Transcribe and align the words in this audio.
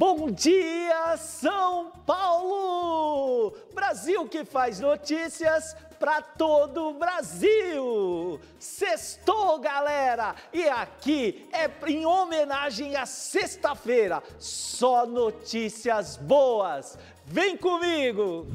Bom 0.00 0.30
dia, 0.30 1.14
São 1.18 1.92
Paulo! 2.06 3.52
Brasil 3.74 4.26
que 4.26 4.46
faz 4.46 4.80
notícias 4.80 5.76
para 5.98 6.22
todo 6.22 6.88
o 6.88 6.94
Brasil! 6.94 8.40
Sextou, 8.58 9.58
galera! 9.58 10.34
E 10.54 10.66
aqui 10.66 11.46
é 11.52 11.70
em 11.86 12.06
homenagem 12.06 12.96
à 12.96 13.04
sexta-feira, 13.04 14.22
só 14.38 15.04
notícias 15.04 16.16
boas! 16.16 16.96
Vem 17.26 17.54
comigo! 17.58 18.46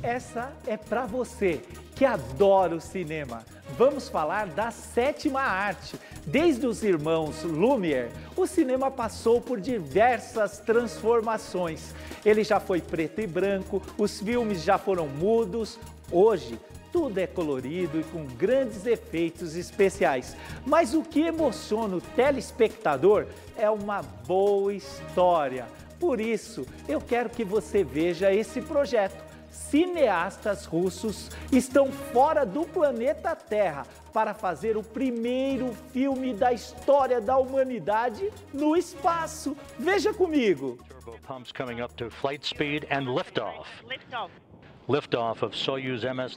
Essa 0.00 0.52
é 0.64 0.76
para 0.76 1.06
você 1.06 1.60
que 1.94 2.04
adora 2.04 2.74
o 2.74 2.80
cinema. 2.80 3.44
Vamos 3.76 4.08
falar 4.08 4.46
da 4.46 4.70
sétima 4.70 5.40
arte. 5.40 5.98
Desde 6.26 6.66
os 6.66 6.82
irmãos 6.82 7.42
Lumière, 7.42 8.10
o 8.36 8.46
cinema 8.46 8.90
passou 8.90 9.40
por 9.40 9.60
diversas 9.60 10.58
transformações. 10.58 11.94
Ele 12.24 12.44
já 12.44 12.60
foi 12.60 12.80
preto 12.80 13.20
e 13.20 13.26
branco, 13.26 13.82
os 13.98 14.20
filmes 14.20 14.62
já 14.62 14.78
foram 14.78 15.06
mudos. 15.06 15.78
Hoje, 16.10 16.58
tudo 16.92 17.18
é 17.18 17.26
colorido 17.26 17.98
e 17.98 18.04
com 18.04 18.24
grandes 18.24 18.86
efeitos 18.86 19.56
especiais. 19.56 20.36
Mas 20.64 20.94
o 20.94 21.02
que 21.02 21.22
emociona 21.22 21.96
o 21.96 22.00
telespectador 22.00 23.26
é 23.56 23.68
uma 23.68 24.02
boa 24.02 24.72
história. 24.72 25.66
Por 25.98 26.20
isso, 26.20 26.66
eu 26.86 27.00
quero 27.00 27.30
que 27.30 27.44
você 27.44 27.82
veja 27.82 28.32
esse 28.32 28.60
projeto 28.60 29.23
cineastas 29.54 30.66
russos 30.66 31.30
estão 31.52 31.90
fora 31.90 32.44
do 32.44 32.64
planeta 32.64 33.34
Terra 33.36 33.86
para 34.12 34.34
fazer 34.34 34.76
o 34.76 34.82
primeiro 34.82 35.72
filme 35.92 36.34
da 36.34 36.52
história 36.52 37.20
da 37.20 37.36
humanidade 37.36 38.30
no 38.52 38.76
espaço. 38.76 39.56
Veja 39.78 40.12
comigo. 40.12 40.78
Turbo 40.88 41.18
pumps 41.26 41.52
coming 41.52 41.80
up 41.80 41.94
to 41.94 42.10
flight 42.10 42.46
speed 42.46 42.86
and 42.90 43.14
liftoff. 43.14 43.68
Liftoff. 43.88 44.30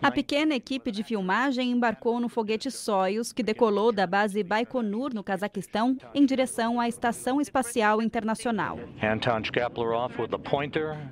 A 0.02 0.10
pequena 0.10 0.56
equipe 0.56 0.90
de 0.90 1.04
filmagem 1.04 1.70
embarcou 1.70 2.18
no 2.18 2.30
foguete 2.30 2.72
Soyuz, 2.72 3.34
que 3.34 3.44
decolou 3.44 3.92
da 3.92 4.08
base 4.08 4.42
Baikonur, 4.42 5.14
no 5.14 5.22
Cazaquistão, 5.22 5.98
em 6.16 6.26
direção 6.26 6.80
à 6.80 6.88
Estação 6.88 7.42
Espacial 7.42 8.02
Internacional. 8.02 8.80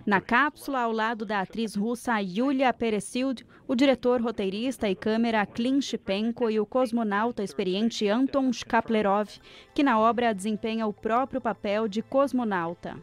Na 0.06 0.22
cápsula, 0.22 0.80
ao 0.80 0.94
lado 0.94 1.26
da 1.26 1.42
atriz 1.42 1.76
russa 1.76 2.22
Yulia 2.22 2.72
Peresild, 2.72 3.46
o 3.68 3.76
diretor, 3.76 4.22
roteirista 4.22 4.90
e 4.90 4.96
câmera 4.96 5.46
Klin 5.46 5.82
Shipenko 5.82 6.50
e 6.50 6.60
o 6.60 6.66
cosmonauta 6.66 7.44
experiente 7.44 8.08
Anton 8.08 8.54
Shkaplerov, 8.54 9.28
que 9.74 9.84
na 9.84 10.00
obra 10.00 10.34
desempenha 10.34 10.88
o 10.88 10.94
próprio 10.94 11.42
papel 11.42 11.90
de 11.90 12.02
cosmonauta. 12.02 12.96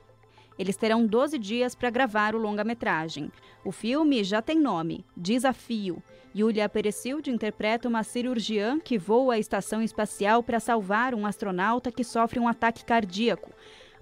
Eles 0.58 0.76
terão 0.76 1.06
12 1.06 1.38
dias 1.38 1.74
para 1.74 1.90
gravar 1.90 2.34
o 2.34 2.38
longa-metragem. 2.38 3.30
O 3.64 3.72
filme 3.72 4.22
já 4.24 4.42
tem 4.42 4.58
nome: 4.58 5.04
Desafio. 5.16 6.02
Yulia 6.34 6.68
Peresilde 6.68 7.30
interpreta 7.30 7.88
uma 7.88 8.02
cirurgiã 8.02 8.80
que 8.80 8.96
voa 8.96 9.34
à 9.34 9.38
estação 9.38 9.82
espacial 9.82 10.42
para 10.42 10.60
salvar 10.60 11.14
um 11.14 11.26
astronauta 11.26 11.92
que 11.92 12.02
sofre 12.02 12.40
um 12.40 12.48
ataque 12.48 12.84
cardíaco. 12.84 13.50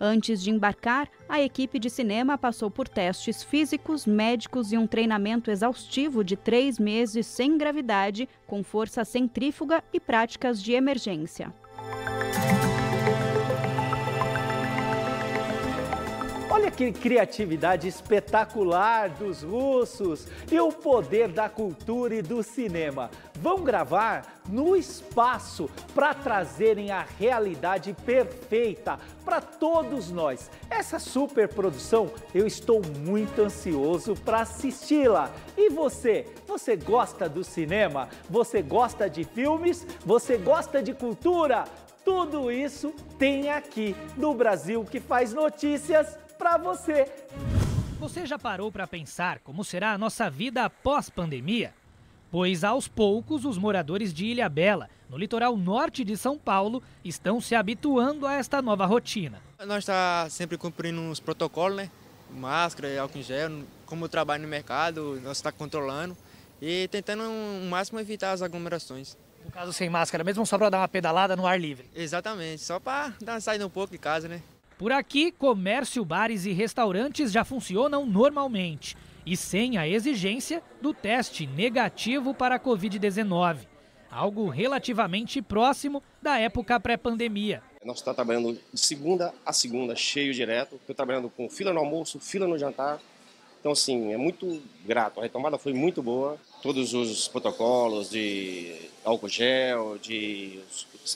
Antes 0.02 0.42
de 0.42 0.50
embarcar, 0.50 1.10
a 1.28 1.42
equipe 1.42 1.78
de 1.78 1.90
cinema 1.90 2.38
passou 2.38 2.70
por 2.70 2.88
testes 2.88 3.42
físicos, 3.42 4.06
médicos 4.06 4.72
e 4.72 4.78
um 4.78 4.86
treinamento 4.86 5.50
exaustivo 5.50 6.24
de 6.24 6.36
três 6.36 6.78
meses 6.78 7.26
sem 7.26 7.58
gravidade, 7.58 8.26
com 8.46 8.62
força 8.62 9.04
centrífuga 9.04 9.84
e 9.92 10.00
práticas 10.00 10.62
de 10.62 10.72
emergência. 10.72 11.52
Olha 16.60 16.70
que 16.70 16.92
criatividade 16.92 17.88
espetacular 17.88 19.08
dos 19.08 19.42
russos 19.42 20.26
e 20.52 20.60
o 20.60 20.70
poder 20.70 21.28
da 21.28 21.48
cultura 21.48 22.16
e 22.16 22.20
do 22.20 22.42
cinema. 22.42 23.10
Vão 23.36 23.64
gravar 23.64 24.42
no 24.46 24.76
espaço 24.76 25.70
para 25.94 26.12
trazerem 26.12 26.90
a 26.90 27.06
realidade 27.18 27.96
perfeita 28.04 28.98
para 29.24 29.40
todos 29.40 30.10
nós. 30.10 30.50
Essa 30.68 30.98
superprodução 30.98 32.10
eu 32.34 32.46
estou 32.46 32.82
muito 32.98 33.40
ansioso 33.40 34.14
para 34.14 34.42
assisti-la. 34.42 35.30
E 35.56 35.70
você? 35.70 36.26
Você 36.46 36.76
gosta 36.76 37.26
do 37.26 37.42
cinema? 37.42 38.06
Você 38.28 38.60
gosta 38.60 39.08
de 39.08 39.24
filmes? 39.24 39.86
Você 40.04 40.36
gosta 40.36 40.82
de 40.82 40.92
cultura? 40.92 41.64
Tudo 42.04 42.52
isso 42.52 42.92
tem 43.18 43.48
aqui 43.48 43.96
no 44.14 44.34
Brasil 44.34 44.84
que 44.84 45.00
faz 45.00 45.32
notícias 45.32 46.18
para 46.40 46.56
você. 46.56 47.04
Você 47.98 48.24
já 48.24 48.38
parou 48.38 48.72
para 48.72 48.86
pensar 48.86 49.40
como 49.40 49.62
será 49.62 49.92
a 49.92 49.98
nossa 49.98 50.30
vida 50.30 50.64
após 50.64 51.10
pandemia? 51.10 51.74
Pois 52.30 52.64
aos 52.64 52.88
poucos 52.88 53.44
os 53.44 53.58
moradores 53.58 54.10
de 54.14 54.24
Ilha 54.24 54.48
Bela, 54.48 54.88
no 55.10 55.18
litoral 55.18 55.54
norte 55.54 56.02
de 56.02 56.16
São 56.16 56.38
Paulo, 56.38 56.82
estão 57.04 57.42
se 57.42 57.54
habituando 57.54 58.26
a 58.26 58.32
esta 58.32 58.62
nova 58.62 58.86
rotina. 58.86 59.42
Nós 59.66 59.78
está 59.80 60.28
sempre 60.30 60.56
cumprindo 60.56 61.10
os 61.10 61.20
protocolos, 61.20 61.76
né? 61.76 61.90
Máscara, 62.30 62.98
álcool 62.98 63.18
em 63.18 63.22
gel. 63.22 63.50
Como 63.84 64.06
eu 64.06 64.08
trabalho 64.08 64.42
no 64.42 64.48
mercado, 64.48 65.20
nós 65.22 65.36
está 65.36 65.52
controlando 65.52 66.16
e 66.62 66.88
tentando 66.88 67.24
o 67.24 67.68
máximo 67.68 68.00
evitar 68.00 68.32
as 68.32 68.40
aglomerações. 68.40 69.14
No 69.44 69.50
caso 69.50 69.74
sem 69.74 69.90
máscara, 69.90 70.24
mesmo 70.24 70.46
só 70.46 70.56
para 70.56 70.70
dar 70.70 70.78
uma 70.78 70.88
pedalada 70.88 71.36
no 71.36 71.46
ar 71.46 71.60
livre? 71.60 71.90
Exatamente, 71.94 72.62
só 72.62 72.80
para 72.80 73.12
dar 73.20 73.34
uma 73.34 73.40
saída 73.40 73.66
um 73.66 73.70
pouco 73.70 73.92
de 73.92 73.98
casa, 73.98 74.26
né? 74.26 74.40
Por 74.80 74.92
aqui, 74.92 75.30
comércio, 75.30 76.02
bares 76.06 76.46
e 76.46 76.52
restaurantes 76.52 77.30
já 77.30 77.44
funcionam 77.44 78.06
normalmente 78.06 78.96
e 79.26 79.36
sem 79.36 79.76
a 79.76 79.86
exigência 79.86 80.62
do 80.80 80.94
teste 80.94 81.46
negativo 81.46 82.32
para 82.32 82.54
a 82.54 82.58
Covid-19, 82.58 83.58
algo 84.10 84.48
relativamente 84.48 85.42
próximo 85.42 86.02
da 86.22 86.38
época 86.38 86.80
pré-pandemia. 86.80 87.62
Nós 87.84 87.98
estamos 87.98 88.16
trabalhando 88.16 88.58
de 88.72 88.80
segunda 88.80 89.34
a 89.44 89.52
segunda, 89.52 89.94
cheio 89.94 90.32
direto. 90.32 90.76
Estou 90.76 90.96
trabalhando 90.96 91.28
com 91.28 91.46
fila 91.50 91.74
no 91.74 91.80
almoço, 91.80 92.18
fila 92.18 92.48
no 92.48 92.56
jantar. 92.56 92.98
Então, 93.60 93.72
assim, 93.72 94.14
é 94.14 94.16
muito 94.16 94.62
grato. 94.86 95.20
A 95.20 95.24
retomada 95.24 95.58
foi 95.58 95.74
muito 95.74 96.02
boa. 96.02 96.38
Todos 96.62 96.94
os 96.94 97.28
protocolos 97.28 98.08
de 98.08 98.74
álcool 99.04 99.28
gel, 99.28 99.98
de 99.98 100.58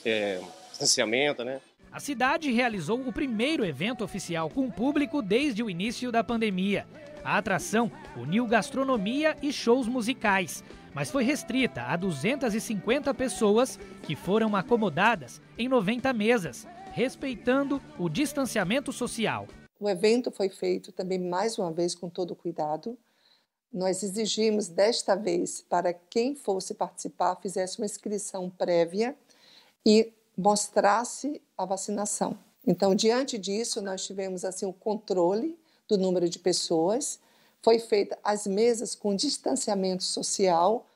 é, 0.05 0.39
distanciamento, 0.69 1.43
né? 1.43 1.59
A 1.95 1.99
cidade 2.01 2.51
realizou 2.51 2.99
o 2.99 3.13
primeiro 3.13 3.63
evento 3.63 4.03
oficial 4.03 4.49
com 4.49 4.69
público 4.69 5.21
desde 5.21 5.63
o 5.63 5.69
início 5.69 6.11
da 6.11 6.21
pandemia. 6.21 6.85
A 7.23 7.37
atração 7.37 7.89
uniu 8.17 8.45
gastronomia 8.45 9.37
e 9.41 9.53
shows 9.53 9.87
musicais, 9.87 10.61
mas 10.93 11.09
foi 11.09 11.23
restrita 11.23 11.83
a 11.83 11.95
250 11.95 13.13
pessoas 13.13 13.79
que 14.03 14.13
foram 14.13 14.57
acomodadas 14.57 15.41
em 15.57 15.69
90 15.69 16.11
mesas, 16.11 16.67
respeitando 16.91 17.81
o 17.97 18.09
distanciamento 18.09 18.91
social. 18.91 19.47
O 19.79 19.87
evento 19.87 20.29
foi 20.29 20.49
feito 20.49 20.91
também 20.91 21.17
mais 21.17 21.57
uma 21.57 21.71
vez 21.71 21.95
com 21.95 22.09
todo 22.09 22.35
cuidado. 22.35 22.97
Nós 23.71 24.03
exigimos 24.03 24.67
desta 24.67 25.15
vez 25.15 25.61
para 25.61 25.93
quem 25.93 26.35
fosse 26.35 26.73
participar 26.73 27.37
fizesse 27.37 27.79
uma 27.79 27.85
inscrição 27.85 28.49
prévia 28.49 29.15
e 29.85 30.11
mostrasse 30.37 31.41
a 31.57 31.65
vacinação. 31.65 32.37
Então, 32.67 32.95
diante 32.95 33.37
disso, 33.37 33.81
nós 33.81 34.05
tivemos 34.05 34.43
assim 34.43 34.65
o 34.65 34.73
controle 34.73 35.57
do 35.87 35.97
número 35.97 36.27
de 36.27 36.39
pessoas, 36.39 37.19
foi 37.61 37.79
feita 37.79 38.17
as 38.23 38.45
mesas 38.45 38.95
com 38.95 39.15
distanciamento 39.15 40.03
social. 40.03 40.87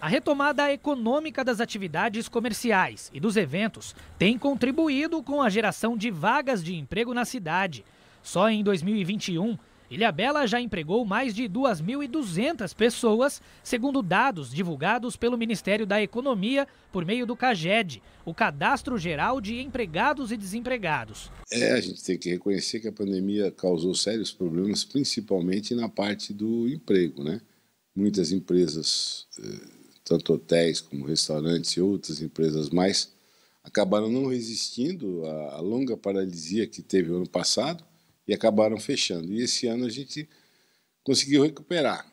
A 0.00 0.08
retomada 0.08 0.72
econômica 0.72 1.44
das 1.44 1.60
atividades 1.60 2.28
comerciais 2.28 3.10
e 3.12 3.18
dos 3.18 3.36
eventos 3.36 3.94
tem 4.18 4.38
contribuído 4.38 5.22
com 5.22 5.42
a 5.42 5.50
geração 5.50 5.96
de 5.96 6.10
vagas 6.10 6.62
de 6.62 6.74
emprego 6.76 7.12
na 7.12 7.24
cidade. 7.24 7.84
Só 8.22 8.48
em 8.48 8.62
2021, 8.62 9.58
Ilhabela 9.90 10.46
já 10.46 10.60
empregou 10.60 11.04
mais 11.04 11.34
de 11.34 11.44
2.200 11.44 12.74
pessoas, 12.74 13.40
segundo 13.62 14.02
dados 14.02 14.50
divulgados 14.50 15.16
pelo 15.16 15.38
Ministério 15.38 15.86
da 15.86 16.02
Economia 16.02 16.68
por 16.92 17.06
meio 17.06 17.24
do 17.24 17.34
CAGED, 17.34 18.02
o 18.24 18.34
Cadastro 18.34 18.98
Geral 18.98 19.40
de 19.40 19.60
Empregados 19.60 20.30
e 20.30 20.36
Desempregados. 20.36 21.30
É, 21.50 21.72
a 21.72 21.80
gente 21.80 22.04
tem 22.04 22.18
que 22.18 22.28
reconhecer 22.28 22.80
que 22.80 22.88
a 22.88 22.92
pandemia 22.92 23.50
causou 23.50 23.94
sérios 23.94 24.30
problemas, 24.30 24.84
principalmente 24.84 25.74
na 25.74 25.88
parte 25.88 26.34
do 26.34 26.68
emprego, 26.68 27.24
né? 27.24 27.40
Muitas 27.96 28.30
empresas, 28.30 29.26
eh, 29.42 29.60
tanto 30.04 30.34
hotéis 30.34 30.80
como 30.80 31.06
restaurantes 31.06 31.70
e 31.72 31.80
outras 31.80 32.20
empresas 32.20 32.68
mais, 32.68 33.10
acabaram 33.64 34.10
não 34.10 34.26
resistindo 34.26 35.24
à 35.26 35.60
longa 35.60 35.96
paralisia 35.96 36.66
que 36.66 36.82
teve 36.82 37.10
o 37.10 37.16
ano 37.16 37.28
passado 37.28 37.82
e 38.28 38.34
acabaram 38.34 38.78
fechando. 38.78 39.32
E 39.32 39.42
esse 39.42 39.66
ano 39.66 39.86
a 39.86 39.88
gente 39.88 40.28
conseguiu 41.02 41.42
recuperar. 41.42 42.06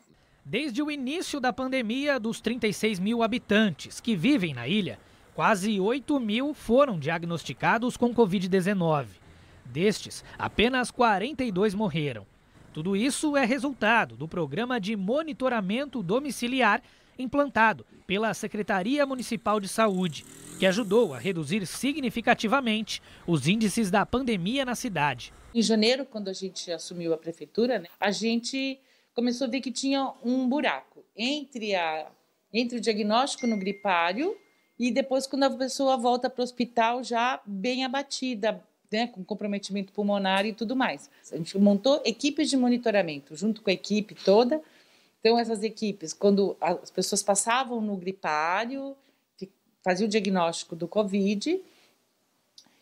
Desde 0.44 0.82
o 0.82 0.90
início 0.90 1.38
da 1.38 1.52
pandemia, 1.52 2.18
dos 2.18 2.40
36 2.40 2.98
mil 2.98 3.22
habitantes 3.22 4.00
que 4.00 4.16
vivem 4.16 4.54
na 4.54 4.66
ilha, 4.66 4.98
quase 5.34 5.78
8 5.78 6.18
mil 6.18 6.54
foram 6.54 6.98
diagnosticados 6.98 7.96
com 7.96 8.14
Covid-19. 8.14 9.06
Destes, 9.64 10.24
apenas 10.38 10.90
42 10.90 11.74
morreram. 11.74 12.26
Tudo 12.72 12.96
isso 12.96 13.36
é 13.36 13.44
resultado 13.44 14.16
do 14.16 14.28
programa 14.28 14.80
de 14.80 14.94
monitoramento 14.96 16.02
domiciliar 16.02 16.82
implantado 17.18 17.86
pela 18.06 18.32
Secretaria 18.34 19.04
Municipal 19.04 19.58
de 19.60 19.68
Saúde, 19.68 20.24
que 20.58 20.66
ajudou 20.66 21.14
a 21.14 21.18
reduzir 21.18 21.66
significativamente 21.66 23.02
os 23.26 23.46
índices 23.46 23.90
da 23.90 24.06
pandemia 24.06 24.64
na 24.64 24.74
cidade. 24.74 25.32
Em 25.54 25.62
janeiro, 25.62 26.04
quando 26.04 26.28
a 26.28 26.32
gente 26.32 26.70
assumiu 26.70 27.12
a 27.12 27.18
prefeitura, 27.18 27.78
né, 27.78 27.88
a 27.98 28.10
gente 28.10 28.78
começou 29.14 29.46
a 29.46 29.50
ver 29.50 29.60
que 29.60 29.72
tinha 29.72 30.12
um 30.22 30.48
buraco 30.48 31.04
entre, 31.16 31.74
a, 31.74 32.06
entre 32.52 32.78
o 32.78 32.80
diagnóstico 32.80 33.46
no 33.46 33.56
gripário 33.56 34.36
e 34.78 34.90
depois 34.90 35.26
quando 35.26 35.44
a 35.44 35.50
pessoa 35.50 35.96
volta 35.96 36.28
para 36.28 36.42
o 36.42 36.44
hospital 36.44 37.02
já 37.02 37.40
bem 37.46 37.84
abatida, 37.84 38.62
né, 38.92 39.06
com 39.06 39.24
comprometimento 39.24 39.92
pulmonar 39.92 40.46
e 40.46 40.52
tudo 40.52 40.76
mais. 40.76 41.10
A 41.32 41.36
gente 41.36 41.56
montou 41.58 42.00
equipes 42.04 42.48
de 42.50 42.56
monitoramento 42.56 43.34
junto 43.34 43.62
com 43.62 43.70
a 43.70 43.72
equipe 43.72 44.14
toda. 44.14 44.60
Então 45.26 45.40
essas 45.40 45.64
equipes, 45.64 46.12
quando 46.12 46.56
as 46.60 46.88
pessoas 46.88 47.20
passavam 47.20 47.80
no 47.80 47.96
gripário, 47.96 48.96
faziam 49.82 50.06
o 50.06 50.08
diagnóstico 50.08 50.76
do 50.76 50.86
COVID 50.86 51.60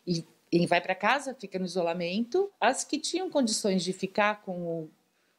e 0.07 0.23
ele 0.53 0.67
vai 0.67 0.79
para 0.79 0.95
casa, 0.95 1.35
fica 1.35 1.59
no 1.59 1.65
isolamento. 1.65 2.53
As 2.61 2.85
que 2.85 2.99
tinham 2.99 3.31
condições 3.31 3.83
de 3.83 3.95
ficar 3.95 4.43
com 4.43 4.61
o 4.61 4.91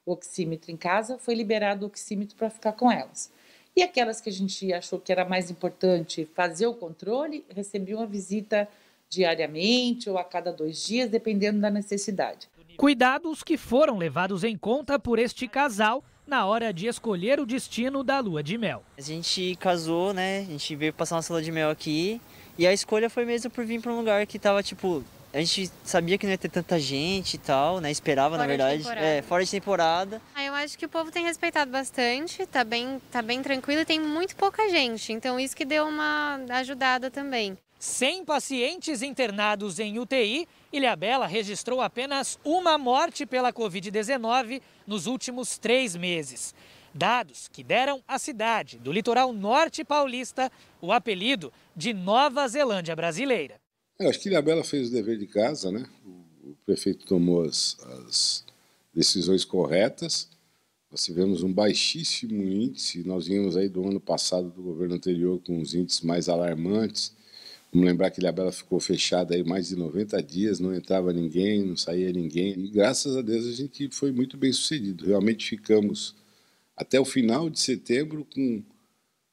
oxímetro 0.03 0.71
em 0.71 0.75
casa, 0.75 1.19
foi 1.19 1.35
liberado 1.35 1.85
o 1.85 1.89
oxímetro 1.89 2.35
para 2.35 2.49
ficar 2.49 2.71
com 2.71 2.91
elas. 2.91 3.31
E 3.75 3.83
aquelas 3.83 4.19
que 4.19 4.31
a 4.31 4.33
gente 4.33 4.73
achou 4.73 4.99
que 4.99 5.11
era 5.11 5.23
mais 5.23 5.51
importante 5.51 6.27
fazer 6.33 6.65
o 6.65 6.73
controle, 6.73 7.45
recebiam 7.49 8.01
a 8.01 8.07
visita 8.07 8.67
diariamente 9.07 10.09
ou 10.09 10.17
a 10.17 10.23
cada 10.23 10.51
dois 10.51 10.83
dias, 10.83 11.07
dependendo 11.07 11.61
da 11.61 11.69
necessidade. 11.69 12.49
Cuidados 12.77 13.43
que 13.43 13.57
foram 13.57 13.95
levados 13.95 14.43
em 14.43 14.57
conta 14.57 14.97
por 14.97 15.19
este 15.19 15.47
casal 15.47 16.03
na 16.27 16.45
hora 16.45 16.73
de 16.73 16.87
escolher 16.87 17.39
o 17.39 17.45
destino 17.45 18.03
da 18.03 18.19
lua 18.19 18.41
de 18.41 18.57
mel. 18.57 18.83
A 18.97 19.01
gente 19.01 19.55
casou, 19.59 20.13
né? 20.13 20.39
A 20.39 20.51
gente 20.51 20.75
veio 20.75 20.93
passar 20.93 21.15
uma 21.15 21.23
lua 21.29 21.41
de 21.41 21.51
mel 21.51 21.69
aqui 21.69 22.19
e 22.57 22.65
a 22.65 22.73
escolha 22.73 23.09
foi 23.09 23.25
mesmo 23.25 23.49
por 23.51 23.65
vir 23.65 23.81
para 23.81 23.91
um 23.91 23.97
lugar 23.97 24.25
que 24.25 24.39
tava, 24.39 24.63
tipo, 24.63 25.03
a 25.33 25.39
gente 25.39 25.69
sabia 25.83 26.17
que 26.17 26.25
não 26.25 26.31
ia 26.31 26.37
ter 26.37 26.49
tanta 26.49 26.79
gente 26.79 27.33
e 27.33 27.37
tal, 27.37 27.81
né? 27.81 27.91
Esperava, 27.91 28.37
fora 28.37 28.41
na 28.41 28.47
verdade. 28.47 28.87
É, 28.97 29.21
fora 29.21 29.43
de 29.43 29.51
temporada. 29.51 30.21
Ah, 30.33 30.43
eu 30.43 30.53
acho 30.53 30.77
que 30.77 30.85
o 30.85 30.89
povo 30.89 31.11
tem 31.11 31.25
respeitado 31.25 31.69
bastante, 31.69 32.45
tá 32.45 32.63
bem, 32.63 33.01
tá 33.11 33.21
bem 33.21 33.43
tranquilo 33.43 33.81
e 33.81 33.85
tem 33.85 33.99
muito 33.99 34.35
pouca 34.35 34.69
gente. 34.69 35.11
Então 35.11 35.37
isso 35.37 35.55
que 35.55 35.65
deu 35.65 35.85
uma 35.85 36.39
ajudada 36.51 37.11
também. 37.11 37.57
Sem 37.77 38.23
pacientes 38.23 39.01
internados 39.01 39.77
em 39.77 39.99
UTI, 39.99 40.47
Ilhabela 40.71 41.27
registrou 41.27 41.81
apenas 41.81 42.39
uma 42.43 42.77
morte 42.77 43.25
pela 43.25 43.51
Covid-19 43.51 44.61
nos 44.85 45.07
últimos 45.07 45.57
três 45.57 45.95
meses. 45.95 46.53
Dados 46.93 47.49
que 47.49 47.63
deram 47.63 48.01
à 48.07 48.17
cidade 48.17 48.77
do 48.77 48.91
litoral 48.91 49.33
norte 49.33 49.83
paulista 49.83 50.51
o 50.81 50.91
apelido 50.91 51.51
de 51.75 51.93
Nova 51.93 52.47
Zelândia 52.47 52.95
brasileira. 52.95 53.59
Eu 53.99 54.09
acho 54.09 54.19
que 54.19 54.29
Ilhabela 54.29 54.63
fez 54.63 54.89
o 54.89 54.91
dever 54.91 55.17
de 55.17 55.27
casa, 55.27 55.71
né? 55.71 55.85
O 56.05 56.55
prefeito 56.65 57.05
tomou 57.05 57.43
as, 57.43 57.77
as 57.81 58.45
decisões 58.93 59.45
corretas. 59.45 60.29
Nós 60.91 61.03
tivemos 61.03 61.43
um 61.43 61.51
baixíssimo 61.51 62.43
índice, 62.43 63.03
nós 63.05 63.27
vimos 63.27 63.57
aí 63.57 63.67
do 63.67 63.87
ano 63.87 63.99
passado 63.99 64.49
do 64.49 64.61
governo 64.61 64.95
anterior 64.95 65.41
com 65.41 65.59
os 65.59 65.73
índices 65.73 66.01
mais 66.01 66.29
alarmantes. 66.29 67.14
Vamos 67.75 67.89
lembrar 67.89 68.09
que 68.09 68.21
Ilhabela 68.21 68.53
ficou 68.53 68.79
fechada 68.79 69.35
aí 69.35 69.43
mais 69.43 69.67
de 69.67 69.75
90 69.75 70.23
dias, 70.23 70.61
não 70.61 70.73
entrava 70.73 71.11
ninguém, 71.11 71.61
não 71.61 71.75
saía 71.75 72.09
ninguém. 72.09 72.53
E 72.57 72.69
graças 72.69 73.17
a 73.17 73.21
Deus 73.21 73.45
a 73.45 73.51
gente 73.51 73.89
foi 73.91 74.13
muito 74.13 74.37
bem 74.37 74.53
sucedido. 74.53 75.05
Realmente 75.05 75.45
ficamos 75.45 76.15
até 76.73 76.97
o 76.97 77.03
final 77.03 77.49
de 77.49 77.59
setembro 77.59 78.25
com 78.33 78.63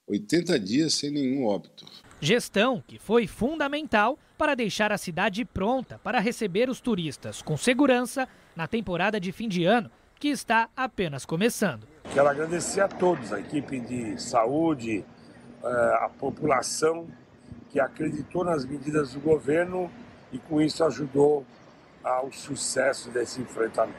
80 0.09 0.59
dias 0.59 0.94
sem 0.94 1.12
nenhum 1.12 1.47
óbito. 1.47 1.87
Gestão 2.21 2.83
que 2.85 2.99
foi 2.99 3.29
fundamental 3.29 4.19
para 4.37 4.56
deixar 4.56 4.91
a 4.91 4.99
cidade 4.99 5.44
pronta 5.44 6.00
para 6.00 6.19
receber 6.19 6.69
os 6.69 6.81
turistas 6.81 7.43
com 7.43 7.56
segurança 7.56 8.29
na 8.56 8.67
temporada 8.67 9.21
de 9.21 9.31
fim 9.31 9.49
de 9.49 9.65
ano, 9.65 9.89
que 10.19 10.27
está 10.27 10.69
apenas 10.77 11.25
começando. 11.25 11.87
Quero 12.12 12.27
agradecer 12.27 12.81
a 12.81 12.89
todos, 12.89 13.33
a 13.33 13.39
equipe 13.39 13.79
de 13.79 14.21
saúde, 14.21 15.05
eh, 15.62 15.99
a 16.00 16.09
população 16.09 17.06
que 17.73 17.81
acreditou 17.81 18.45
nas 18.45 18.67
medidas 18.67 19.15
do 19.15 19.21
governo 19.21 19.91
e 20.31 20.39
com 20.39 20.61
isso 20.61 20.85
ajudou 20.85 21.45
ao 22.05 22.31
sucesso 22.31 23.11
desse 23.11 23.41
enfrentamento. 23.41 23.97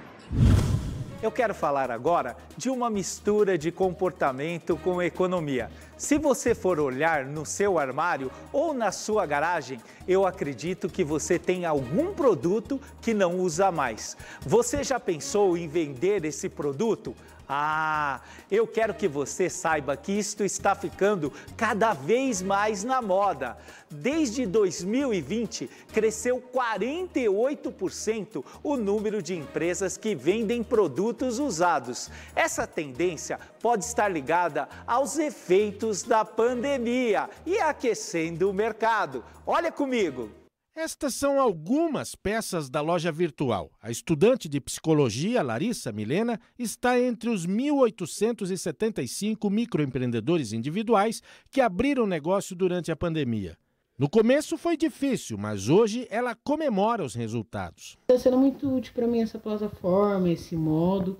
Eu 1.23 1.31
quero 1.31 1.55
falar 1.55 1.89
agora 1.89 2.35
de 2.57 2.69
uma 2.69 2.89
mistura 2.89 3.57
de 3.57 3.71
comportamento 3.71 4.75
com 4.75 5.01
economia. 5.01 5.71
Se 5.97 6.19
você 6.19 6.53
for 6.53 6.79
olhar 6.79 7.25
no 7.25 7.45
seu 7.45 7.79
armário 7.79 8.29
ou 8.51 8.73
na 8.73 8.91
sua 8.91 9.25
garagem, 9.25 9.79
eu 10.05 10.27
acredito 10.27 10.89
que 10.89 11.03
você 11.03 11.39
tem 11.39 11.65
algum 11.65 12.13
produto 12.13 12.79
que 13.01 13.13
não 13.13 13.39
usa 13.39 13.71
mais. 13.71 14.17
Você 14.41 14.83
já 14.83 14.99
pensou 14.99 15.57
em 15.57 15.67
vender 15.67 16.25
esse 16.25 16.49
produto? 16.49 17.15
Ah, 17.55 18.19
eu 18.49 18.65
quero 18.65 18.95
que 18.95 19.07
você 19.07 19.47
saiba 19.47 19.95
que 19.95 20.11
isto 20.11 20.43
está 20.43 20.73
ficando 20.73 21.31
cada 21.55 21.93
vez 21.93 22.41
mais 22.41 22.83
na 22.83 22.99
moda. 22.99 23.55
Desde 23.91 24.43
2020, 24.47 25.69
cresceu 25.93 26.41
48% 26.41 28.43
o 28.63 28.75
número 28.75 29.21
de 29.21 29.35
empresas 29.35 29.97
que 29.97 30.15
vendem 30.15 30.63
produtos 30.63 31.37
usados. 31.37 32.09
Essa 32.35 32.65
tendência 32.65 33.39
pode 33.61 33.85
estar 33.85 34.07
ligada 34.07 34.67
aos 34.87 35.19
efeitos 35.19 36.01
da 36.01 36.25
pandemia 36.25 37.29
e 37.45 37.59
aquecendo 37.59 38.49
o 38.49 38.53
mercado. 38.53 39.23
Olha 39.45 39.71
comigo. 39.71 40.42
Estas 40.75 41.13
são 41.13 41.39
algumas 41.39 42.15
peças 42.15 42.67
da 42.67 42.81
loja 42.81 43.11
virtual. 43.11 43.69
A 43.79 43.91
estudante 43.91 44.49
de 44.49 44.59
psicologia, 44.59 45.43
Larissa 45.43 45.91
Milena, 45.91 46.39
está 46.57 46.99
entre 46.99 47.29
os 47.29 47.45
1.875 47.45 49.51
microempreendedores 49.51 50.51
individuais 50.51 51.21
que 51.51 51.61
abriram 51.61 52.07
negócio 52.07 52.55
durante 52.55 52.91
a 52.91 52.95
pandemia. 52.95 53.55
No 53.99 54.09
começo 54.09 54.57
foi 54.57 54.75
difícil, 54.75 55.37
mas 55.37 55.69
hoje 55.69 56.07
ela 56.09 56.33
comemora 56.33 57.03
os 57.03 57.13
resultados. 57.13 57.95
Está 58.09 58.17
sendo 58.17 58.39
muito 58.39 58.67
útil 58.75 58.93
para 58.95 59.05
mim 59.05 59.21
essa 59.21 59.37
plataforma, 59.37 60.31
esse 60.31 60.55
modo, 60.55 61.19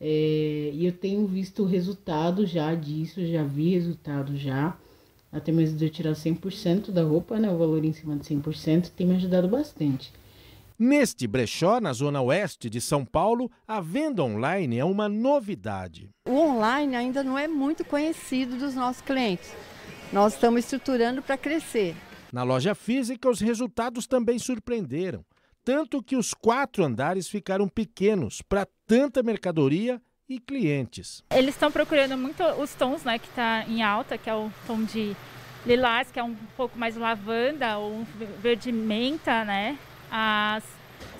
é, 0.00 0.72
e 0.74 0.84
eu 0.84 0.92
tenho 0.92 1.24
visto 1.24 1.62
o 1.62 1.66
resultado 1.66 2.44
já 2.44 2.74
disso, 2.74 3.24
já 3.24 3.44
vi 3.44 3.74
resultado 3.74 4.36
já 4.36 4.76
até 5.32 5.52
mesmo 5.52 5.76
de 5.76 5.84
eu 5.86 5.90
tirar 5.90 6.12
100% 6.12 6.90
da 6.90 7.02
roupa, 7.02 7.38
né, 7.38 7.50
o 7.50 7.58
valor 7.58 7.84
em 7.84 7.92
cima 7.92 8.16
de 8.16 8.24
100%, 8.24 8.90
tem 8.96 9.06
me 9.06 9.16
ajudado 9.16 9.48
bastante. 9.48 10.12
Neste 10.78 11.26
brechó, 11.26 11.80
na 11.80 11.92
zona 11.92 12.20
oeste 12.22 12.70
de 12.70 12.80
São 12.80 13.04
Paulo, 13.04 13.50
a 13.66 13.80
venda 13.80 14.22
online 14.22 14.78
é 14.78 14.84
uma 14.84 15.08
novidade. 15.08 16.08
O 16.28 16.32
online 16.32 16.94
ainda 16.94 17.24
não 17.24 17.36
é 17.36 17.48
muito 17.48 17.84
conhecido 17.84 18.56
dos 18.56 18.76
nossos 18.76 19.02
clientes. 19.02 19.52
Nós 20.12 20.34
estamos 20.34 20.60
estruturando 20.60 21.20
para 21.20 21.36
crescer. 21.36 21.96
Na 22.32 22.44
loja 22.44 22.74
física, 22.74 23.28
os 23.28 23.40
resultados 23.40 24.06
também 24.06 24.38
surpreenderam. 24.38 25.24
Tanto 25.64 26.02
que 26.02 26.16
os 26.16 26.32
quatro 26.32 26.84
andares 26.84 27.28
ficaram 27.28 27.68
pequenos 27.68 28.40
para 28.40 28.66
tanta 28.86 29.22
mercadoria 29.22 30.00
e 30.28 30.38
clientes. 30.38 31.24
Eles 31.30 31.54
estão 31.54 31.72
procurando 31.72 32.16
muito 32.16 32.42
os 32.44 32.74
tons, 32.74 33.02
né, 33.02 33.18
que 33.18 33.28
está 33.28 33.64
em 33.66 33.82
alta, 33.82 34.18
que 34.18 34.28
é 34.28 34.34
o 34.34 34.50
tom 34.66 34.84
de 34.84 35.16
lilás, 35.64 36.10
que 36.10 36.18
é 36.18 36.22
um 36.22 36.34
pouco 36.56 36.78
mais 36.78 36.96
lavanda 36.96 37.78
ou 37.78 37.92
um 37.92 38.06
verde 38.40 38.70
menta, 38.70 39.44
né? 39.44 39.78
As 40.10 40.62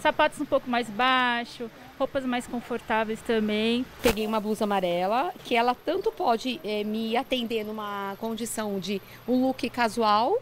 sapatos 0.00 0.40
um 0.40 0.44
pouco 0.44 0.68
mais 0.68 0.88
baixo, 0.90 1.70
roupas 1.98 2.24
mais 2.24 2.46
confortáveis 2.46 3.20
também. 3.22 3.84
Peguei 4.02 4.26
uma 4.26 4.40
blusa 4.40 4.64
amarela 4.64 5.32
que 5.44 5.54
ela 5.56 5.74
tanto 5.74 6.12
pode 6.12 6.60
é, 6.62 6.84
me 6.84 7.16
atender 7.16 7.64
numa 7.64 8.14
condição 8.18 8.78
de 8.78 9.00
um 9.26 9.46
look 9.46 9.68
casual, 9.70 10.40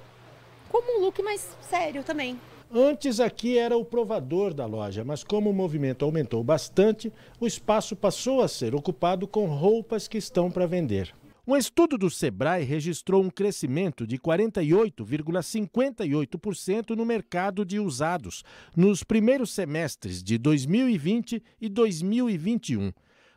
como 0.68 0.98
um 0.98 1.04
look 1.04 1.22
mais 1.22 1.56
sério 1.62 2.02
também. 2.02 2.38
Antes 2.70 3.20
aqui 3.20 3.56
era 3.56 3.76
o 3.76 3.84
provador 3.84 4.52
da 4.52 4.66
loja, 4.66 5.04
mas 5.04 5.22
como 5.22 5.50
o 5.50 5.54
movimento 5.54 6.04
aumentou 6.04 6.42
bastante, 6.42 7.12
o 7.38 7.46
espaço 7.46 7.94
passou 7.94 8.42
a 8.42 8.48
ser 8.48 8.74
ocupado 8.74 9.28
com 9.28 9.46
roupas 9.46 10.08
que 10.08 10.18
estão 10.18 10.50
para 10.50 10.66
vender. 10.66 11.14
Um 11.48 11.56
estudo 11.56 11.96
do 11.96 12.10
Sebrae 12.10 12.64
registrou 12.64 13.22
um 13.22 13.30
crescimento 13.30 14.04
de 14.04 14.18
48,58% 14.18 16.96
no 16.96 17.06
mercado 17.06 17.64
de 17.64 17.78
usados 17.78 18.42
nos 18.76 19.04
primeiros 19.04 19.52
semestres 19.52 20.24
de 20.24 20.38
2020 20.38 21.40
e 21.60 21.68
2021. 21.68 22.92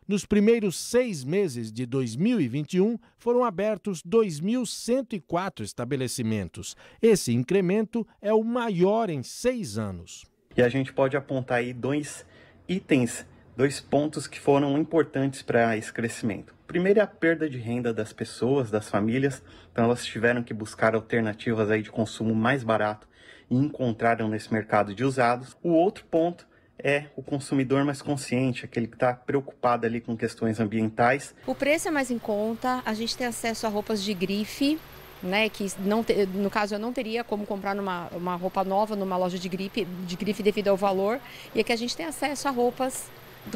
Nos 0.09 0.25
primeiros 0.25 0.75
seis 0.75 1.23
meses 1.23 1.71
de 1.71 1.85
2021, 1.85 2.97
foram 3.15 3.43
abertos 3.43 4.01
2.104 4.01 5.61
estabelecimentos. 5.61 6.75
Esse 6.99 7.31
incremento 7.31 8.07
é 8.19 8.33
o 8.33 8.43
maior 8.43 9.11
em 9.11 9.21
seis 9.21 9.77
anos. 9.77 10.25
E 10.57 10.63
a 10.63 10.67
gente 10.67 10.91
pode 10.91 11.15
apontar 11.15 11.59
aí 11.59 11.73
dois 11.73 12.25
itens, 12.67 13.23
dois 13.55 13.79
pontos 13.79 14.25
que 14.25 14.39
foram 14.39 14.79
importantes 14.79 15.43
para 15.43 15.77
esse 15.77 15.93
crescimento. 15.93 16.55
Primeiro 16.65 16.99
é 16.99 17.03
a 17.03 17.07
perda 17.07 17.47
de 17.47 17.59
renda 17.59 17.93
das 17.93 18.11
pessoas, 18.11 18.71
das 18.71 18.89
famílias, 18.89 19.43
então 19.71 19.85
elas 19.85 20.03
tiveram 20.03 20.41
que 20.41 20.55
buscar 20.55 20.95
alternativas 20.95 21.69
aí 21.69 21.83
de 21.83 21.91
consumo 21.91 22.33
mais 22.33 22.63
barato 22.63 23.07
e 23.47 23.55
encontraram 23.55 24.27
nesse 24.27 24.51
mercado 24.51 24.95
de 24.95 25.03
usados. 25.03 25.55
O 25.61 25.69
outro 25.69 26.03
ponto 26.05 26.48
é 26.83 27.05
o 27.15 27.21
consumidor 27.21 27.83
mais 27.83 28.01
consciente, 28.01 28.65
aquele 28.65 28.87
que 28.87 28.95
está 28.95 29.13
preocupado 29.13 29.85
ali 29.85 29.99
com 29.99 30.15
questões 30.15 30.59
ambientais. 30.59 31.35
O 31.45 31.53
preço 31.53 31.87
é 31.87 31.91
mais 31.91 32.09
em 32.09 32.19
conta, 32.19 32.81
a 32.85 32.93
gente 32.93 33.15
tem 33.15 33.27
acesso 33.27 33.65
a 33.67 33.69
roupas 33.69 34.03
de 34.03 34.13
grife, 34.13 34.79
né, 35.21 35.49
que 35.49 35.69
não 35.79 36.03
te, 36.03 36.25
no 36.25 36.49
caso 36.49 36.75
eu 36.75 36.79
não 36.79 36.93
teria 36.93 37.23
como 37.23 37.45
comprar 37.45 37.75
numa, 37.75 38.07
uma 38.13 38.35
roupa 38.35 38.63
nova 38.63 38.95
numa 38.95 39.17
loja 39.17 39.37
de 39.37 39.49
grife, 39.49 39.85
de 39.85 40.15
grife 40.15 40.41
devido 40.41 40.69
ao 40.69 40.77
valor, 40.77 41.19
e 41.53 41.59
aqui 41.59 41.73
a 41.73 41.75
gente 41.75 41.95
tem 41.95 42.05
acesso 42.05 42.47
a 42.47 42.51
roupas 42.51 43.09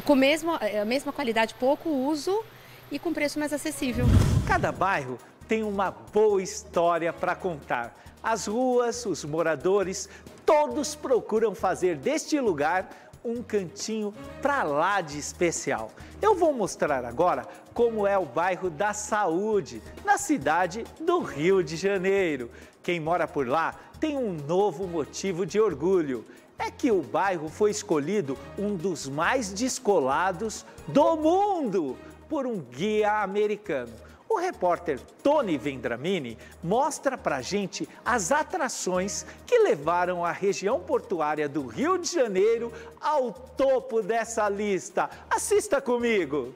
com 0.04 0.14
mesmo, 0.14 0.52
a 0.52 0.84
mesma 0.84 1.12
qualidade, 1.12 1.54
pouco 1.54 1.88
uso 1.88 2.44
e 2.90 2.98
com 2.98 3.12
preço 3.12 3.38
mais 3.38 3.52
acessível. 3.52 4.06
Cada 4.46 4.70
bairro 4.72 5.18
tem 5.48 5.62
uma 5.62 5.90
boa 5.90 6.42
história 6.42 7.12
para 7.12 7.34
contar. 7.34 7.94
As 8.22 8.46
ruas, 8.46 9.04
os 9.04 9.24
moradores, 9.24 10.08
todos 10.46 10.94
procuram 10.94 11.54
fazer 11.54 11.96
deste 11.96 12.40
lugar 12.40 12.88
um 13.24 13.42
cantinho 13.42 14.12
para 14.42 14.62
lá 14.62 15.00
de 15.00 15.18
especial. 15.18 15.90
Eu 16.20 16.34
vou 16.34 16.52
mostrar 16.52 17.04
agora 17.04 17.46
como 17.72 18.06
é 18.06 18.18
o 18.18 18.26
bairro 18.26 18.68
da 18.68 18.92
Saúde, 18.92 19.82
na 20.04 20.18
cidade 20.18 20.84
do 21.00 21.20
Rio 21.20 21.62
de 21.62 21.76
Janeiro. 21.76 22.50
Quem 22.82 23.00
mora 23.00 23.26
por 23.26 23.48
lá 23.48 23.74
tem 23.98 24.16
um 24.18 24.34
novo 24.34 24.86
motivo 24.86 25.46
de 25.46 25.58
orgulho. 25.58 26.24
É 26.58 26.70
que 26.70 26.90
o 26.90 27.02
bairro 27.02 27.48
foi 27.48 27.70
escolhido 27.70 28.38
um 28.58 28.76
dos 28.76 29.08
mais 29.08 29.52
descolados 29.52 30.64
do 30.86 31.16
mundo 31.16 31.96
por 32.28 32.46
um 32.46 32.60
guia 32.60 33.22
americano. 33.22 33.92
O 34.34 34.40
repórter 34.40 34.98
Tony 35.22 35.56
Vendramini 35.56 36.36
mostra 36.60 37.16
pra 37.16 37.40
gente 37.40 37.88
as 38.04 38.32
atrações 38.32 39.24
que 39.46 39.60
levaram 39.60 40.24
a 40.24 40.32
região 40.32 40.80
portuária 40.80 41.48
do 41.48 41.68
Rio 41.68 41.96
de 41.96 42.12
Janeiro 42.12 42.72
ao 43.00 43.32
topo 43.32 44.02
dessa 44.02 44.48
lista. 44.48 45.08
Assista 45.30 45.80
comigo! 45.80 46.52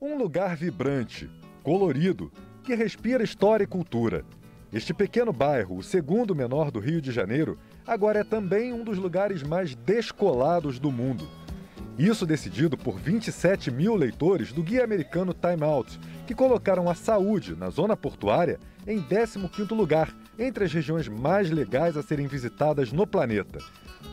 Um 0.00 0.18
lugar 0.18 0.56
vibrante, 0.56 1.30
colorido, 1.62 2.32
que 2.64 2.74
respira 2.74 3.22
história 3.22 3.62
e 3.62 3.68
cultura. 3.68 4.24
Este 4.72 4.92
pequeno 4.92 5.32
bairro, 5.32 5.76
o 5.76 5.84
segundo 5.84 6.34
menor 6.34 6.72
do 6.72 6.80
Rio 6.80 7.00
de 7.00 7.12
Janeiro, 7.12 7.56
agora 7.86 8.22
é 8.22 8.24
também 8.24 8.72
um 8.72 8.82
dos 8.82 8.98
lugares 8.98 9.40
mais 9.44 9.76
descolados 9.76 10.80
do 10.80 10.90
mundo. 10.90 11.28
Isso 11.98 12.26
decidido 12.26 12.76
por 12.76 12.98
27 12.98 13.70
mil 13.70 13.94
leitores 13.94 14.52
do 14.52 14.62
guia 14.62 14.84
americano 14.84 15.32
Time 15.32 15.64
Out, 15.64 15.98
que 16.26 16.34
colocaram 16.34 16.90
a 16.90 16.94
saúde 16.94 17.56
na 17.56 17.70
zona 17.70 17.96
portuária 17.96 18.60
em 18.86 19.02
15º 19.02 19.74
lugar 19.74 20.14
entre 20.38 20.64
as 20.64 20.72
regiões 20.72 21.08
mais 21.08 21.50
legais 21.50 21.96
a 21.96 22.02
serem 22.02 22.26
visitadas 22.26 22.92
no 22.92 23.06
planeta. 23.06 23.60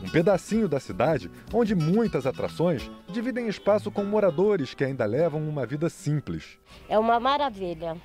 Um 0.02 0.08
pedacinho 0.08 0.66
da 0.66 0.80
cidade 0.80 1.30
onde 1.52 1.74
muitas 1.74 2.26
atrações 2.26 2.90
dividem 3.12 3.48
espaço 3.48 3.90
com 3.90 4.02
moradores 4.02 4.72
que 4.72 4.82
ainda 4.82 5.04
levam 5.04 5.46
uma 5.46 5.66
vida 5.66 5.90
simples. 5.90 6.58
É 6.88 6.98
uma 6.98 7.20
maravilha. 7.20 7.98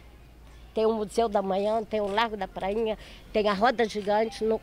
Tem 0.74 0.86
o 0.86 0.94
Museu 0.94 1.30
da 1.30 1.42
Manhã, 1.42 1.82
tem 1.86 2.02
o 2.02 2.12
Largo 2.12 2.36
da 2.36 2.50
Prainha, 2.50 2.98
tem 3.32 3.48
a 3.48 3.54
Roda 3.54 3.88
Gigante. 3.88 4.44
No... 4.44 4.60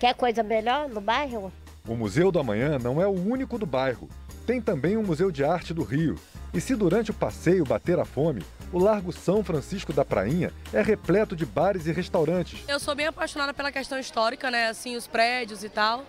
Quer 0.00 0.14
coisa 0.14 0.42
melhor 0.42 0.88
no 0.88 1.00
bairro? 1.00 1.52
O 1.88 1.94
Museu 1.94 2.30
do 2.32 2.38
Amanhã 2.38 2.78
não 2.78 3.00
é 3.00 3.06
o 3.06 3.10
único 3.10 3.56
do 3.56 3.64
bairro. 3.64 4.08
Tem 4.50 4.60
também 4.60 4.96
o 4.96 5.02
Museu 5.04 5.30
de 5.30 5.44
Arte 5.44 5.72
do 5.72 5.84
Rio. 5.84 6.18
E 6.52 6.60
se 6.60 6.74
durante 6.74 7.12
o 7.12 7.14
passeio 7.14 7.64
bater 7.64 8.00
a 8.00 8.04
fome, 8.04 8.42
o 8.72 8.80
Largo 8.80 9.12
São 9.12 9.44
Francisco 9.44 9.92
da 9.92 10.04
Prainha 10.04 10.52
é 10.72 10.82
repleto 10.82 11.36
de 11.36 11.46
bares 11.46 11.86
e 11.86 11.92
restaurantes. 11.92 12.58
Eu 12.66 12.80
sou 12.80 12.96
bem 12.96 13.06
apaixonada 13.06 13.54
pela 13.54 13.70
questão 13.70 13.96
histórica, 13.96 14.50
né? 14.50 14.66
Assim, 14.66 14.96
os 14.96 15.06
prédios 15.06 15.62
e 15.62 15.68
tal. 15.68 16.04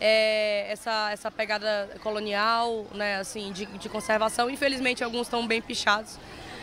É, 0.00 0.66
essa, 0.72 1.12
essa 1.12 1.30
pegada 1.30 1.88
colonial, 2.02 2.84
né? 2.92 3.18
Assim, 3.20 3.52
de, 3.52 3.66
de 3.66 3.88
conservação. 3.88 4.50
Infelizmente, 4.50 5.04
alguns 5.04 5.28
estão 5.28 5.46
bem 5.46 5.62
pichados. 5.62 6.18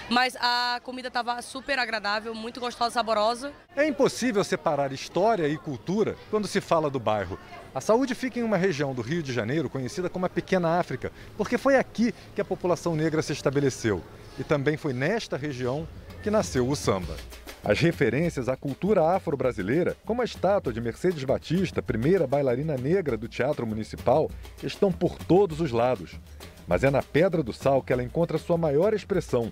Mas 0.09 0.35
a 0.39 0.79
comida 0.83 1.07
estava 1.07 1.41
super 1.41 1.79
agradável, 1.79 2.35
muito 2.35 2.59
gostosa, 2.59 2.91
saborosa. 2.91 3.51
É 3.75 3.87
impossível 3.87 4.43
separar 4.43 4.93
história 4.93 5.47
e 5.47 5.57
cultura 5.57 6.15
quando 6.29 6.47
se 6.47 6.61
fala 6.61 6.91
do 6.91 6.99
bairro. 6.99 7.39
A 7.73 7.81
saúde 7.81 8.13
fica 8.13 8.39
em 8.39 8.43
uma 8.43 8.55
região 8.55 8.93
do 8.93 9.01
Rio 9.01 9.23
de 9.23 9.33
Janeiro 9.33 9.69
conhecida 9.69 10.07
como 10.07 10.27
a 10.27 10.29
Pequena 10.29 10.79
África, 10.79 11.11
porque 11.35 11.57
foi 11.57 11.75
aqui 11.75 12.13
que 12.35 12.41
a 12.41 12.45
população 12.45 12.95
negra 12.95 13.21
se 13.23 13.33
estabeleceu. 13.33 14.01
E 14.37 14.43
também 14.43 14.77
foi 14.77 14.93
nesta 14.93 15.37
região 15.37 15.87
que 16.21 16.29
nasceu 16.29 16.69
o 16.69 16.75
samba. 16.75 17.15
As 17.63 17.79
referências 17.79 18.47
à 18.47 18.55
cultura 18.55 19.15
afro-brasileira, 19.15 19.97
como 20.05 20.21
a 20.21 20.25
estátua 20.25 20.71
de 20.71 20.79
Mercedes 20.79 21.23
Batista, 21.23 21.81
primeira 21.81 22.27
bailarina 22.27 22.77
negra 22.77 23.17
do 23.17 23.27
Teatro 23.27 23.65
Municipal, 23.65 24.29
estão 24.61 24.91
por 24.91 25.17
todos 25.17 25.59
os 25.59 25.71
lados. 25.71 26.19
Mas 26.67 26.83
é 26.83 26.91
na 26.91 27.01
Pedra 27.01 27.41
do 27.41 27.51
Sal 27.51 27.81
que 27.81 27.91
ela 27.91 28.03
encontra 28.03 28.37
sua 28.37 28.57
maior 28.57 28.93
expressão, 28.93 29.51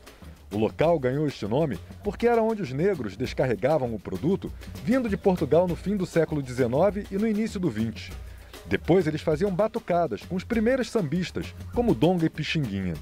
o 0.53 0.57
local 0.57 0.99
ganhou 0.99 1.27
este 1.27 1.47
nome 1.47 1.79
porque 2.03 2.27
era 2.27 2.41
onde 2.41 2.61
os 2.61 2.71
negros 2.71 3.17
descarregavam 3.17 3.93
o 3.93 3.99
produto 3.99 4.51
vindo 4.83 5.09
de 5.09 5.17
Portugal 5.17 5.67
no 5.67 5.75
fim 5.75 5.97
do 5.97 6.05
século 6.05 6.45
XIX 6.45 7.09
e 7.11 7.15
no 7.15 7.27
início 7.27 7.59
do 7.59 7.71
XX. 7.71 8.11
Depois 8.65 9.07
eles 9.07 9.21
faziam 9.21 9.51
batucadas 9.51 10.21
com 10.23 10.35
os 10.35 10.43
primeiros 10.43 10.89
sambistas, 10.89 11.53
como 11.73 11.93
Donga 11.95 12.25
e 12.25 12.29
Pixinguinha. 12.29 12.93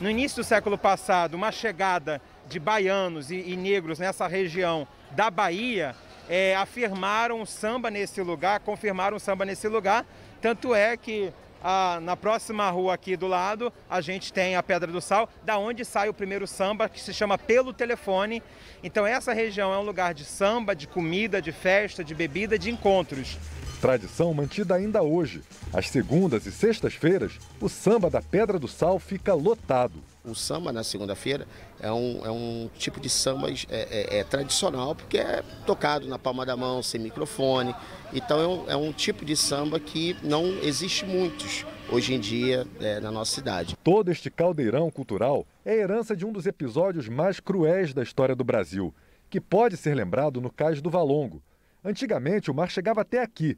No 0.00 0.08
início 0.08 0.42
do 0.42 0.46
século 0.46 0.78
passado, 0.78 1.34
uma 1.34 1.52
chegada 1.52 2.22
de 2.48 2.58
baianos 2.58 3.30
e, 3.30 3.36
e 3.36 3.56
negros 3.56 3.98
nessa 3.98 4.26
região 4.26 4.88
da 5.10 5.30
Bahia 5.30 5.94
é, 6.28 6.56
afirmaram 6.56 7.42
o 7.42 7.46
samba 7.46 7.90
nesse 7.90 8.22
lugar, 8.22 8.60
confirmaram 8.60 9.16
o 9.16 9.20
samba 9.20 9.44
nesse 9.44 9.68
lugar. 9.68 10.06
Tanto 10.40 10.74
é 10.74 10.96
que 10.96 11.32
ah, 11.62 11.98
na 12.02 12.16
próxima 12.16 12.68
rua 12.70 12.94
aqui 12.94 13.16
do 13.16 13.26
lado, 13.26 13.72
a 13.88 14.00
gente 14.00 14.32
tem 14.32 14.56
a 14.56 14.62
Pedra 14.62 14.90
do 14.90 15.00
Sal, 15.00 15.28
da 15.44 15.58
onde 15.58 15.84
sai 15.84 16.08
o 16.08 16.14
primeiro 16.14 16.46
samba, 16.46 16.88
que 16.88 17.00
se 17.00 17.12
chama 17.12 17.36
Pelo 17.36 17.72
Telefone. 17.72 18.42
Então 18.82 19.06
essa 19.06 19.32
região 19.32 19.72
é 19.72 19.78
um 19.78 19.84
lugar 19.84 20.14
de 20.14 20.24
samba, 20.24 20.74
de 20.74 20.86
comida, 20.86 21.40
de 21.40 21.52
festa, 21.52 22.02
de 22.02 22.14
bebida, 22.14 22.58
de 22.58 22.70
encontros. 22.70 23.38
Tradição 23.80 24.32
mantida 24.34 24.74
ainda 24.74 25.02
hoje. 25.02 25.42
Às 25.72 25.88
segundas 25.88 26.44
e 26.46 26.52
sextas-feiras, 26.52 27.32
o 27.60 27.68
samba 27.68 28.10
da 28.10 28.20
Pedra 28.20 28.58
do 28.58 28.68
Sal 28.68 28.98
fica 28.98 29.32
lotado. 29.32 30.09
O 30.22 30.34
samba 30.34 30.70
na 30.70 30.84
segunda-feira 30.84 31.46
é 31.80 31.90
um, 31.90 32.20
é 32.24 32.30
um 32.30 32.68
tipo 32.76 33.00
de 33.00 33.08
samba 33.08 33.50
é, 33.50 33.56
é, 33.70 34.18
é, 34.18 34.24
tradicional, 34.24 34.94
porque 34.94 35.16
é 35.16 35.42
tocado 35.64 36.06
na 36.06 36.18
palma 36.18 36.44
da 36.44 36.54
mão, 36.54 36.82
sem 36.82 37.00
microfone. 37.00 37.74
Então 38.12 38.38
é 38.38 38.46
um, 38.46 38.70
é 38.70 38.76
um 38.76 38.92
tipo 38.92 39.24
de 39.24 39.34
samba 39.34 39.80
que 39.80 40.14
não 40.22 40.44
existe 40.62 41.06
muitos 41.06 41.64
hoje 41.90 42.12
em 42.12 42.20
dia 42.20 42.66
é, 42.80 43.00
na 43.00 43.10
nossa 43.10 43.34
cidade. 43.34 43.78
Todo 43.82 44.10
este 44.10 44.30
caldeirão 44.30 44.90
cultural 44.90 45.46
é 45.64 45.74
herança 45.74 46.14
de 46.14 46.26
um 46.26 46.32
dos 46.32 46.44
episódios 46.44 47.08
mais 47.08 47.40
cruéis 47.40 47.94
da 47.94 48.02
história 48.02 48.36
do 48.36 48.44
Brasil, 48.44 48.94
que 49.30 49.40
pode 49.40 49.78
ser 49.78 49.94
lembrado 49.94 50.38
no 50.38 50.50
Cais 50.50 50.82
do 50.82 50.90
Valongo. 50.90 51.42
Antigamente 51.82 52.50
o 52.50 52.54
mar 52.54 52.70
chegava 52.70 53.00
até 53.00 53.22
aqui, 53.22 53.56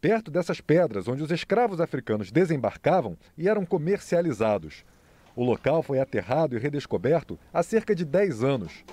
perto 0.00 0.28
dessas 0.28 0.60
pedras 0.60 1.06
onde 1.06 1.22
os 1.22 1.30
escravos 1.30 1.80
africanos 1.80 2.32
desembarcavam 2.32 3.16
e 3.38 3.48
eram 3.48 3.64
comercializados. 3.64 4.84
O 5.36 5.44
local 5.44 5.82
foi 5.82 6.00
aterrado 6.00 6.56
e 6.56 6.58
redescoberto 6.58 7.38
há 7.52 7.62
cerca 7.62 7.94
de 7.94 8.04
10 8.04 8.42
anos. 8.42 8.84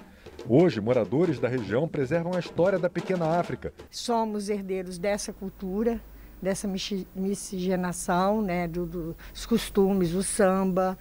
Hoje, 0.47 0.79
moradores 0.79 1.39
da 1.39 1.47
região 1.47 1.87
preservam 1.87 2.33
a 2.35 2.39
história 2.39 2.77
da 2.77 2.89
pequena 2.89 3.39
África. 3.39 3.73
Somos 3.89 4.49
herdeiros 4.49 4.97
dessa 4.97 5.33
cultura, 5.33 5.99
dessa 6.41 6.69
miscigenação, 7.15 8.41
né, 8.41 8.67
do, 8.67 8.85
dos 8.85 9.45
costumes, 9.45 10.13
o 10.13 10.21
samba, 10.21 10.97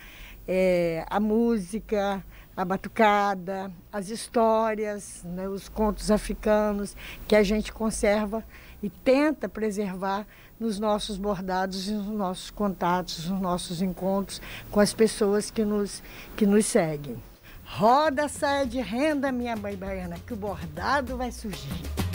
é, 0.49 1.05
a 1.09 1.21
música, 1.21 2.25
a 2.57 2.65
batucada, 2.65 3.71
as 3.93 4.09
histórias, 4.09 5.23
né, 5.25 5.47
os 5.49 5.69
contos 5.69 6.11
africanos 6.11 6.97
que 7.29 7.37
a 7.37 7.43
gente 7.43 7.73
conserva 7.73 8.43
e 8.83 8.89
tenta 8.89 9.49
preservar 9.49 10.27
nos 10.59 10.79
nossos 10.79 11.17
bordados 11.17 11.89
e 11.89 11.93
nos 11.93 12.07
nossos 12.07 12.51
contatos, 12.51 13.29
nos 13.29 13.41
nossos 13.41 13.83
encontros 13.83 14.41
com 14.71 14.81
as 14.81 14.95
pessoas 14.95 15.51
que 15.51 15.65
nos, 15.65 16.03
que 16.37 16.47
nos 16.47 16.67
seguem. 16.67 17.17
Roda 17.65 18.29
saia 18.29 18.65
de 18.65 18.81
renda, 18.81 19.33
minha 19.33 19.57
mãe 19.57 19.77
baiana, 19.77 20.19
que 20.25 20.33
o 20.33 20.37
bordado 20.37 21.17
vai 21.17 21.33
surgir. 21.33 22.06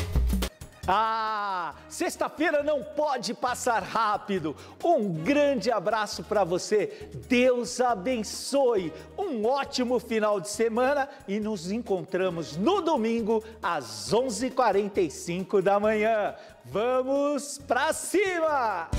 Ah, 0.93 1.73
sexta-feira 1.87 2.61
não 2.63 2.83
pode 2.83 3.33
passar 3.33 3.81
rápido. 3.81 4.53
Um 4.83 5.07
grande 5.07 5.71
abraço 5.71 6.21
para 6.21 6.43
você. 6.43 7.09
Deus 7.29 7.79
abençoe. 7.79 8.91
Um 9.17 9.45
ótimo 9.45 9.99
final 9.99 10.41
de 10.41 10.49
semana 10.49 11.07
e 11.29 11.39
nos 11.39 11.71
encontramos 11.71 12.57
no 12.57 12.81
domingo 12.81 13.41
às 13.63 14.11
11:45 14.11 15.61
da 15.61 15.79
manhã. 15.79 16.35
Vamos 16.65 17.57
para 17.57 17.93
cima! 17.93 18.89